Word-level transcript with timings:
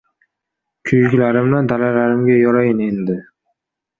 Kuyuklarimni 0.87 1.59
dalalarimga 1.73 2.37
yorayin, 2.39 2.83
endi. 2.89 3.21